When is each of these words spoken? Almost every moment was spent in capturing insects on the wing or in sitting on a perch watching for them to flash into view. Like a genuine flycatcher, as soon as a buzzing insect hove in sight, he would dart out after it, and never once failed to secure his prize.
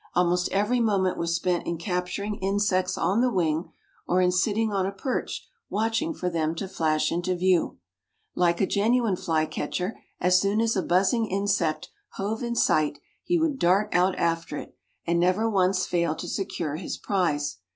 Almost 0.15 0.51
every 0.51 0.79
moment 0.79 1.15
was 1.19 1.35
spent 1.35 1.67
in 1.67 1.77
capturing 1.77 2.37
insects 2.37 2.97
on 2.97 3.21
the 3.21 3.29
wing 3.31 3.71
or 4.07 4.19
in 4.19 4.31
sitting 4.31 4.71
on 4.71 4.87
a 4.87 4.91
perch 4.91 5.47
watching 5.69 6.11
for 6.15 6.27
them 6.27 6.55
to 6.55 6.67
flash 6.67 7.11
into 7.11 7.35
view. 7.35 7.77
Like 8.33 8.59
a 8.59 8.65
genuine 8.65 9.15
flycatcher, 9.15 9.95
as 10.19 10.41
soon 10.41 10.59
as 10.59 10.75
a 10.75 10.81
buzzing 10.81 11.27
insect 11.27 11.89
hove 12.13 12.41
in 12.41 12.55
sight, 12.55 12.97
he 13.21 13.37
would 13.39 13.59
dart 13.59 13.93
out 13.93 14.17
after 14.17 14.57
it, 14.57 14.75
and 15.05 15.19
never 15.19 15.47
once 15.47 15.85
failed 15.85 16.17
to 16.17 16.27
secure 16.27 16.77
his 16.77 16.97
prize. 16.97 17.57